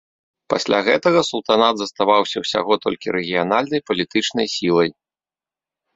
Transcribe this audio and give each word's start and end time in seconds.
Пасля 0.53 0.79
гэтага 0.87 1.19
султанат 1.31 1.73
заставаўся 1.83 2.37
ўсяго 2.45 2.73
толькі 2.85 3.15
рэгіянальнай 3.19 3.81
палітычнай 3.91 4.47
сілай. 4.59 4.89